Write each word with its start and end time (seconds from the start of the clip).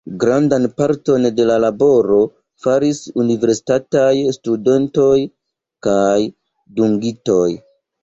Grandan 0.21 0.63
parton 0.81 1.27
de 1.39 1.45
la 1.49 1.57
laboro 1.65 2.17
faris 2.65 3.03
universitataj 3.25 4.15
studentoj 4.41 5.15
kaj 5.89 6.19
dungitoj. 6.83 7.43